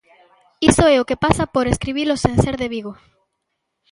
Iso 0.69 0.83
é 0.93 0.97
o 0.99 1.07
que 1.09 1.21
pasa 1.25 1.45
por 1.53 1.65
escribilo 1.67 2.13
sen 2.23 2.35
ser 2.43 2.55
de 2.61 2.67
Vigo. 2.73 2.93